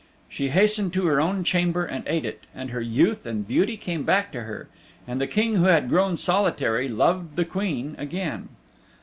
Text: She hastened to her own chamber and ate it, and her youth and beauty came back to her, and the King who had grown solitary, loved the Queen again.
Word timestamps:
She 0.27 0.49
hastened 0.49 0.93
to 0.93 1.05
her 1.05 1.21
own 1.21 1.43
chamber 1.43 1.85
and 1.85 2.03
ate 2.07 2.25
it, 2.25 2.45
and 2.55 2.71
her 2.71 2.81
youth 2.81 3.23
and 3.27 3.47
beauty 3.47 3.77
came 3.77 4.01
back 4.01 4.31
to 4.31 4.41
her, 4.45 4.67
and 5.05 5.21
the 5.21 5.27
King 5.27 5.57
who 5.57 5.65
had 5.65 5.89
grown 5.89 6.17
solitary, 6.17 6.87
loved 6.87 7.35
the 7.35 7.45
Queen 7.45 7.93
again. 7.99 8.49